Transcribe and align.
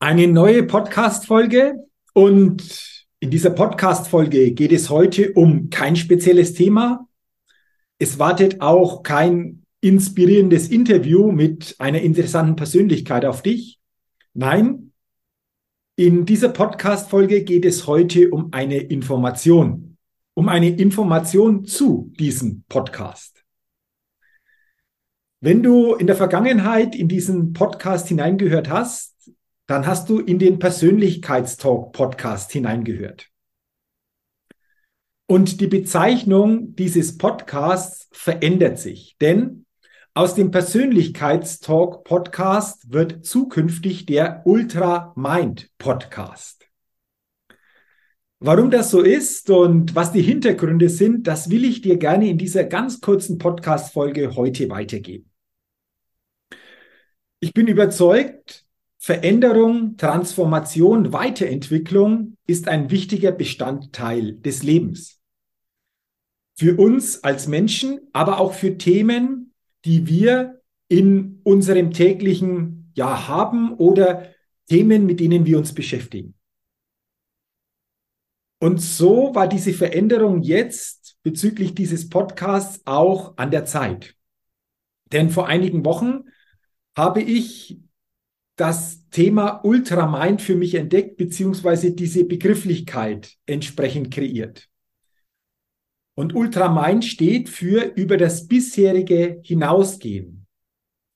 Eine 0.00 0.28
neue 0.28 0.62
Podcast-Folge 0.62 1.84
und 2.14 3.02
in 3.18 3.30
dieser 3.30 3.50
Podcast-Folge 3.50 4.52
geht 4.52 4.70
es 4.70 4.90
heute 4.90 5.32
um 5.32 5.70
kein 5.70 5.96
spezielles 5.96 6.54
Thema. 6.54 7.08
Es 7.98 8.16
wartet 8.20 8.60
auch 8.60 9.02
kein 9.02 9.64
inspirierendes 9.80 10.68
Interview 10.68 11.32
mit 11.32 11.74
einer 11.80 12.00
interessanten 12.00 12.54
Persönlichkeit 12.54 13.24
auf 13.24 13.42
dich. 13.42 13.80
Nein, 14.34 14.92
in 15.96 16.24
dieser 16.26 16.50
Podcast-Folge 16.50 17.42
geht 17.42 17.64
es 17.64 17.88
heute 17.88 18.30
um 18.30 18.52
eine 18.52 18.78
Information, 18.78 19.96
um 20.34 20.48
eine 20.48 20.68
Information 20.68 21.64
zu 21.64 22.12
diesem 22.20 22.62
Podcast. 22.68 23.44
Wenn 25.40 25.64
du 25.64 25.96
in 25.96 26.06
der 26.06 26.14
Vergangenheit 26.14 26.94
in 26.94 27.08
diesen 27.08 27.52
Podcast 27.52 28.06
hineingehört 28.06 28.70
hast, 28.70 29.16
dann 29.68 29.86
hast 29.86 30.08
du 30.08 30.18
in 30.18 30.38
den 30.38 30.58
Persönlichkeitstalk-Podcast 30.58 32.50
hineingehört. 32.50 33.28
Und 35.26 35.60
die 35.60 35.66
Bezeichnung 35.66 36.74
dieses 36.74 37.18
Podcasts 37.18 38.08
verändert 38.10 38.78
sich, 38.78 39.18
denn 39.20 39.66
aus 40.14 40.34
dem 40.34 40.50
Persönlichkeitstalk 40.50 42.02
Podcast 42.02 42.90
wird 42.90 43.26
zukünftig 43.26 44.06
der 44.06 44.40
Ultra 44.46 45.12
Mind 45.16 45.70
Podcast. 45.76 46.66
Warum 48.40 48.70
das 48.70 48.90
so 48.90 49.02
ist 49.02 49.50
und 49.50 49.94
was 49.94 50.12
die 50.12 50.22
Hintergründe 50.22 50.88
sind, 50.88 51.26
das 51.26 51.50
will 51.50 51.66
ich 51.66 51.82
dir 51.82 51.98
gerne 51.98 52.30
in 52.30 52.38
dieser 52.38 52.64
ganz 52.64 53.02
kurzen 53.02 53.36
Podcast 53.36 53.92
Folge 53.92 54.34
heute 54.34 54.70
weitergeben. 54.70 55.30
Ich 57.40 57.52
bin 57.52 57.66
überzeugt, 57.66 58.67
Veränderung, 59.00 59.96
Transformation, 59.96 61.12
Weiterentwicklung 61.12 62.36
ist 62.46 62.66
ein 62.66 62.90
wichtiger 62.90 63.30
Bestandteil 63.30 64.34
des 64.34 64.64
Lebens. 64.64 65.20
Für 66.56 66.76
uns 66.76 67.22
als 67.22 67.46
Menschen, 67.46 68.00
aber 68.12 68.40
auch 68.40 68.52
für 68.52 68.76
Themen, 68.76 69.54
die 69.84 70.08
wir 70.08 70.60
in 70.88 71.40
unserem 71.44 71.92
täglichen 71.92 72.90
Jahr 72.94 73.28
haben 73.28 73.72
oder 73.74 74.34
Themen, 74.68 75.06
mit 75.06 75.20
denen 75.20 75.46
wir 75.46 75.58
uns 75.58 75.72
beschäftigen. 75.72 76.34
Und 78.60 78.80
so 78.80 79.32
war 79.36 79.46
diese 79.46 79.72
Veränderung 79.72 80.42
jetzt 80.42 81.16
bezüglich 81.22 81.76
dieses 81.76 82.08
Podcasts 82.08 82.82
auch 82.84 83.36
an 83.36 83.52
der 83.52 83.64
Zeit. 83.64 84.16
Denn 85.12 85.30
vor 85.30 85.46
einigen 85.46 85.84
Wochen 85.84 86.24
habe 86.96 87.22
ich 87.22 87.78
das 88.58 89.08
Thema 89.10 89.64
Ultramind 89.64 90.42
für 90.42 90.56
mich 90.56 90.74
entdeckt, 90.74 91.16
beziehungsweise 91.16 91.92
diese 91.92 92.24
Begrifflichkeit 92.24 93.36
entsprechend 93.46 94.12
kreiert. 94.12 94.68
Und 96.16 96.34
Ultramind 96.34 97.04
steht 97.04 97.48
für 97.48 97.92
über 97.94 98.16
das 98.16 98.48
bisherige 98.48 99.40
hinausgehen, 99.44 100.46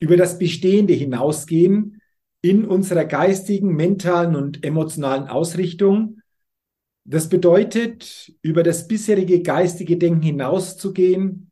über 0.00 0.16
das 0.16 0.38
Bestehende 0.38 0.92
hinausgehen 0.92 2.00
in 2.42 2.64
unserer 2.64 3.04
geistigen, 3.04 3.74
mentalen 3.74 4.36
und 4.36 4.64
emotionalen 4.64 5.26
Ausrichtung. 5.26 6.20
Das 7.04 7.28
bedeutet, 7.28 8.32
über 8.42 8.62
das 8.62 8.86
bisherige 8.86 9.42
geistige 9.42 9.96
Denken 9.96 10.22
hinauszugehen, 10.22 11.50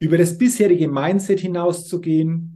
über 0.00 0.18
das 0.18 0.36
bisherige 0.36 0.88
Mindset 0.88 1.38
hinauszugehen, 1.38 2.53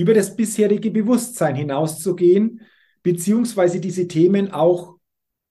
über 0.00 0.14
das 0.14 0.34
bisherige 0.34 0.90
Bewusstsein 0.90 1.54
hinauszugehen, 1.54 2.62
beziehungsweise 3.02 3.80
diese 3.80 4.08
Themen 4.08 4.50
auch 4.50 4.96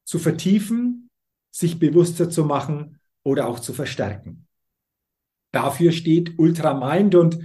zu 0.06 0.18
vertiefen, 0.18 1.12
sich 1.52 1.78
bewusster 1.78 2.32
zu 2.32 2.46
machen 2.46 3.00
oder 3.24 3.48
auch 3.48 3.60
zu 3.60 3.74
verstärken. 3.74 4.48
Dafür 5.52 5.92
steht 5.92 6.40
Ultramind 6.40 7.14
und 7.14 7.40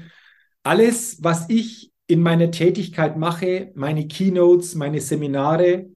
alles, 0.63 1.23
was 1.23 1.51
ich 1.51 1.93
in 2.07 2.23
meiner 2.23 2.51
Tätigkeit 2.51 3.19
mache, 3.19 3.71
meine 3.75 4.09
Keynotes, 4.09 4.75
meine 4.75 5.03
Seminare, 5.03 5.91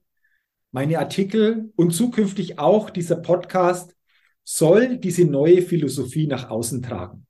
meine 0.71 0.99
Artikel 0.99 1.71
und 1.75 1.91
zukünftig 1.91 2.59
auch 2.59 2.91
dieser 2.91 3.15
Podcast, 3.15 3.95
soll 4.43 4.97
diese 4.97 5.25
neue 5.25 5.63
Philosophie 5.63 6.27
nach 6.27 6.51
außen 6.51 6.83
tragen. 6.83 7.25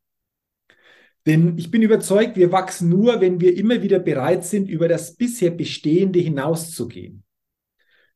Denn 1.26 1.58
ich 1.58 1.70
bin 1.70 1.82
überzeugt, 1.82 2.38
wir 2.38 2.52
wachsen 2.52 2.90
nur, 2.90 3.22
wenn 3.22 3.42
wir 3.42 3.56
immer 3.56 3.82
wieder 3.82 4.00
bereit 4.00 4.46
sind, 4.46 4.70
über 4.70 4.88
das 4.88 5.16
bisher 5.16 5.52
Bestehende 5.52 6.20
hinauszugehen. 6.20 7.24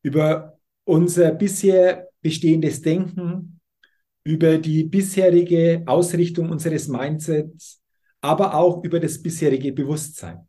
Über 0.01 0.57
unser 0.85 1.31
bisher 1.31 2.09
bestehendes 2.21 2.81
Denken, 2.81 3.59
über 4.23 4.57
die 4.57 4.85
bisherige 4.85 5.83
Ausrichtung 5.85 6.49
unseres 6.49 6.87
Mindsets, 6.87 7.81
aber 8.21 8.55
auch 8.55 8.83
über 8.83 8.99
das 8.99 9.21
bisherige 9.21 9.73
Bewusstsein. 9.73 10.47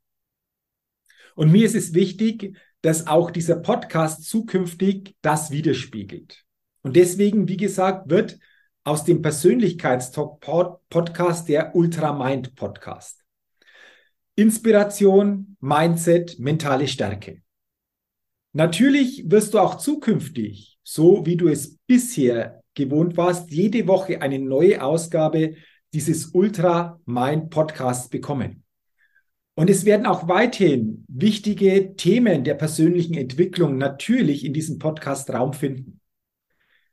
Und 1.34 1.50
mir 1.50 1.66
ist 1.66 1.74
es 1.74 1.92
wichtig, 1.94 2.56
dass 2.82 3.06
auch 3.06 3.30
dieser 3.30 3.56
Podcast 3.56 4.24
zukünftig 4.24 5.16
das 5.22 5.50
widerspiegelt. 5.50 6.44
Und 6.82 6.96
deswegen, 6.96 7.48
wie 7.48 7.56
gesagt, 7.56 8.10
wird 8.10 8.38
aus 8.84 9.04
dem 9.04 9.22
Persönlichkeitstalk-Podcast, 9.22 11.48
der 11.48 11.74
Ultramind-Podcast. 11.74 13.24
Inspiration, 14.36 15.56
Mindset, 15.60 16.38
mentale 16.38 16.86
Stärke. 16.86 17.40
Natürlich 18.52 19.30
wirst 19.30 19.54
du 19.54 19.58
auch 19.58 19.78
zukünftig, 19.78 20.78
so 20.82 21.24
wie 21.24 21.36
du 21.36 21.48
es 21.48 21.78
bisher 21.86 22.62
gewohnt 22.74 23.16
warst, 23.16 23.50
jede 23.50 23.88
Woche 23.88 24.20
eine 24.20 24.38
neue 24.38 24.82
Ausgabe 24.82 25.54
dieses 25.94 26.34
Ultra 26.34 27.00
Mind 27.06 27.48
Podcasts 27.50 28.10
bekommen. 28.10 28.64
Und 29.54 29.70
es 29.70 29.84
werden 29.84 30.04
auch 30.04 30.28
weiterhin 30.28 31.04
wichtige 31.08 31.94
Themen 31.94 32.44
der 32.44 32.54
persönlichen 32.54 33.14
Entwicklung 33.14 33.78
natürlich 33.78 34.44
in 34.44 34.52
diesem 34.52 34.78
Podcast 34.78 35.30
Raum 35.30 35.52
finden. 35.52 36.00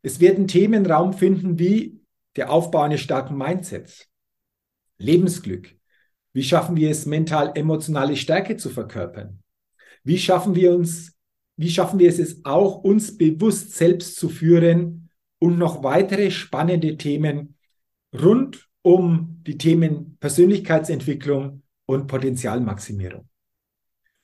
Es 0.01 0.19
werden 0.19 0.47
Themen 0.47 0.85
Raum 0.85 1.13
finden 1.13 1.59
wie 1.59 1.99
der 2.35 2.51
Aufbau 2.51 2.81
eines 2.81 3.01
starken 3.01 3.37
Mindsets, 3.37 4.07
Lebensglück. 4.97 5.75
Wie 6.33 6.43
schaffen 6.43 6.75
wir 6.75 6.89
es, 6.89 7.05
mental-emotionale 7.05 8.15
Stärke 8.15 8.55
zu 8.57 8.69
verkörpern? 8.69 9.43
Wie 10.03 10.17
schaffen 10.17 10.55
wir 10.55 10.73
uns 10.73 11.11
wie 11.61 11.69
schaffen 11.69 11.99
wir 11.99 12.09
es 12.09 12.43
auch, 12.43 12.83
uns 12.83 13.17
bewusst 13.17 13.75
selbst 13.75 14.15
zu 14.15 14.29
führen 14.29 15.11
und 15.37 15.59
noch 15.59 15.83
weitere 15.83 16.31
spannende 16.31 16.97
Themen 16.97 17.55
rund 18.19 18.67
um 18.81 19.41
die 19.45 19.59
Themen 19.59 20.17
Persönlichkeitsentwicklung 20.19 21.61
und 21.85 22.07
Potenzialmaximierung. 22.07 23.29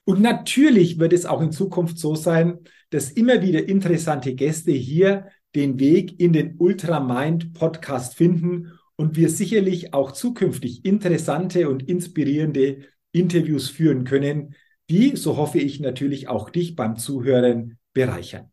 Und 0.04 0.22
natürlich 0.22 0.98
wird 0.98 1.14
es 1.14 1.28
auch 1.28 1.42
in 1.42 1.52
Zukunft 1.52 2.00
so 2.00 2.16
sein, 2.16 2.58
dass 2.90 3.12
immer 3.12 3.44
wieder 3.44 3.68
interessante 3.68 4.34
Gäste 4.34 4.72
hier 4.72 5.28
den 5.56 5.80
Weg 5.80 6.20
in 6.20 6.34
den 6.34 6.56
Ultramind 6.58 7.54
Podcast 7.54 8.16
finden 8.16 8.74
und 8.96 9.16
wir 9.16 9.30
sicherlich 9.30 9.94
auch 9.94 10.12
zukünftig 10.12 10.86
interessante 10.86 11.70
und 11.70 11.88
inspirierende 11.88 12.84
Interviews 13.12 13.70
führen 13.70 14.04
können, 14.04 14.56
die, 14.90 15.16
so 15.16 15.38
hoffe 15.38 15.60
ich, 15.60 15.80
natürlich 15.80 16.28
auch 16.28 16.50
dich 16.50 16.76
beim 16.76 16.98
Zuhören 16.98 17.78
bereichern. 17.94 18.52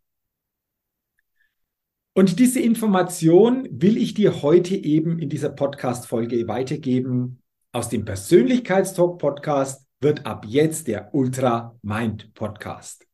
Und 2.16 2.38
diese 2.38 2.60
Information 2.60 3.68
will 3.70 3.96
ich 3.96 4.14
dir 4.14 4.42
heute 4.42 4.76
eben 4.76 5.18
in 5.18 5.28
dieser 5.28 5.48
Podcast-Folge 5.48 6.46
weitergeben. 6.46 7.42
Aus 7.72 7.88
dem 7.88 8.04
Persönlichkeitstalk-Podcast 8.04 9.84
wird 10.00 10.24
ab 10.24 10.44
jetzt 10.46 10.86
der 10.86 11.12
Ultra 11.12 11.76
Mind 11.82 12.32
Podcast. 12.34 13.06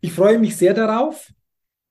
Ich 0.00 0.12
freue 0.12 0.38
mich 0.38 0.56
sehr 0.56 0.74
darauf 0.74 1.32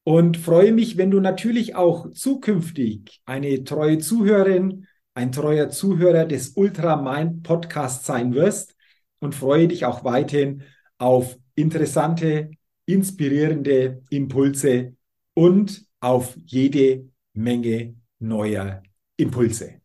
und 0.04 0.38
freue 0.38 0.72
mich, 0.74 0.98
wenn 0.98 1.12
du 1.12 1.20
natürlich 1.20 1.76
auch 1.76 2.12
zukünftig 2.12 3.22
eine 3.26 3.64
treue 3.64 4.00
Zuhörerin, 4.00 4.88
ein 5.14 5.32
treuer 5.32 5.70
Zuhörer 5.70 6.26
des 6.26 6.50
Ultra 6.56 6.98
Mind 6.98 7.44
Podcasts 7.44 8.06
sein 8.06 8.34
wirst 8.34 8.76
und 9.20 9.36
freue 9.36 9.68
dich 9.68 9.86
auch 9.86 10.04
weiterhin 10.04 10.64
auf 10.98 11.38
interessante, 11.56 12.52
inspirierende 12.86 14.04
Impulse 14.10 14.96
und 15.34 15.86
auf 16.00 16.36
jede 16.46 17.10
Menge 17.34 17.96
neuer 18.20 18.84
Impulse. 19.18 19.82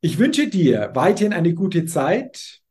Ich 0.00 0.18
wünsche 0.18 0.48
dir 0.48 0.92
weiterhin 0.94 1.34
eine 1.34 1.52
gute 1.52 1.84
Zeit 1.84 2.62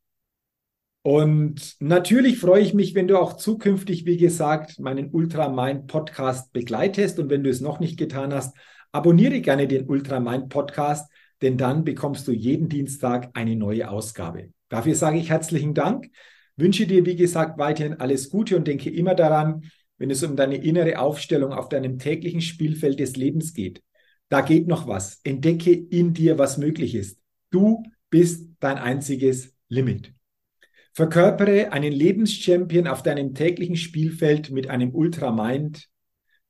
und 1.02 1.76
natürlich 1.80 2.38
freue 2.38 2.62
ich 2.62 2.74
mich, 2.74 2.94
wenn 2.94 3.08
du 3.08 3.18
auch 3.18 3.34
zukünftig, 3.34 4.04
wie 4.04 4.18
gesagt, 4.18 4.78
meinen 4.78 5.10
Ultramind 5.10 5.86
Podcast 5.86 6.52
begleitest 6.52 7.18
und 7.18 7.30
wenn 7.30 7.42
du 7.42 7.48
es 7.50 7.62
noch 7.62 7.80
nicht 7.80 7.98
getan 7.98 8.34
hast, 8.34 8.54
abonniere 8.92 9.40
gerne 9.40 9.66
den 9.66 9.88
Ultramind 9.88 10.50
Podcast, 10.50 11.10
denn 11.40 11.56
dann 11.56 11.84
bekommst 11.84 12.28
du 12.28 12.32
jeden 12.32 12.68
Dienstag 12.68 13.30
eine 13.32 13.56
neue 13.56 13.90
Ausgabe. 13.90 14.50
Dafür 14.68 14.94
sage 14.94 15.18
ich 15.18 15.30
herzlichen 15.30 15.72
Dank, 15.72 16.10
wünsche 16.56 16.86
dir, 16.86 17.06
wie 17.06 17.16
gesagt, 17.16 17.58
weiterhin 17.58 17.94
alles 17.94 18.28
Gute 18.28 18.56
und 18.56 18.68
denke 18.68 18.90
immer 18.90 19.14
daran, 19.14 19.64
wenn 19.96 20.10
es 20.10 20.22
um 20.22 20.36
deine 20.36 20.56
innere 20.56 20.98
Aufstellung 20.98 21.52
auf 21.52 21.70
deinem 21.70 21.98
täglichen 21.98 22.42
Spielfeld 22.42 23.00
des 23.00 23.16
Lebens 23.16 23.54
geht. 23.54 23.82
Da 24.28 24.42
geht 24.42 24.66
noch 24.66 24.86
was. 24.86 25.20
Entdecke 25.24 25.72
in 25.72 26.12
dir, 26.12 26.38
was 26.38 26.58
möglich 26.58 26.94
ist. 26.94 27.18
Du 27.50 27.82
bist 28.10 28.50
dein 28.60 28.78
einziges 28.78 29.54
Limit. 29.68 30.12
Verkörpere 30.92 31.72
einen 31.72 31.92
Lebenschampion 31.92 32.88
auf 32.88 33.02
deinem 33.02 33.34
täglichen 33.34 33.76
Spielfeld 33.76 34.50
mit 34.50 34.68
einem 34.68 34.94
Ultramind, 34.94 35.88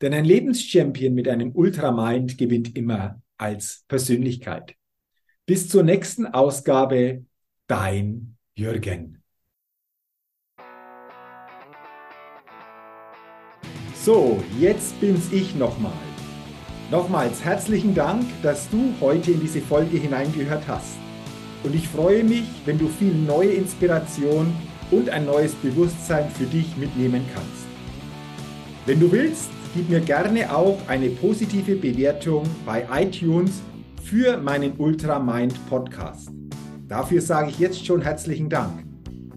denn 0.00 0.14
ein 0.14 0.24
Lebenschampion 0.24 1.12
mit 1.12 1.28
einem 1.28 1.52
Ultramind 1.52 2.38
gewinnt 2.38 2.74
immer 2.76 3.20
als 3.36 3.84
Persönlichkeit. 3.86 4.74
Bis 5.44 5.68
zur 5.68 5.82
nächsten 5.82 6.26
Ausgabe, 6.26 7.24
dein 7.66 8.36
Jürgen. 8.54 9.22
So, 13.94 14.42
jetzt 14.58 14.98
bin's 15.00 15.30
ich 15.30 15.54
nochmal. 15.54 15.92
Nochmals 16.90 17.44
herzlichen 17.44 17.94
Dank, 17.94 18.24
dass 18.42 18.70
du 18.70 18.94
heute 19.00 19.32
in 19.32 19.40
diese 19.40 19.60
Folge 19.60 19.98
hineingehört 19.98 20.66
hast. 20.66 20.96
Und 21.62 21.74
ich 21.74 21.88
freue 21.88 22.24
mich, 22.24 22.44
wenn 22.64 22.78
du 22.78 22.88
viel 22.88 23.14
neue 23.14 23.50
Inspiration 23.50 24.52
und 24.90 25.10
ein 25.10 25.26
neues 25.26 25.54
Bewusstsein 25.54 26.30
für 26.30 26.46
dich 26.46 26.76
mitnehmen 26.76 27.22
kannst. 27.34 27.66
Wenn 28.86 28.98
du 28.98 29.12
willst, 29.12 29.50
gib 29.74 29.88
mir 29.90 30.00
gerne 30.00 30.54
auch 30.54 30.78
eine 30.88 31.10
positive 31.10 31.76
Bewertung 31.76 32.44
bei 32.64 32.86
iTunes 32.92 33.60
für 34.02 34.38
meinen 34.38 34.72
Ultra 34.78 35.18
Mind 35.18 35.54
Podcast. 35.68 36.30
Dafür 36.88 37.20
sage 37.20 37.50
ich 37.50 37.58
jetzt 37.58 37.84
schon 37.84 38.00
herzlichen 38.00 38.48
Dank. 38.48 38.84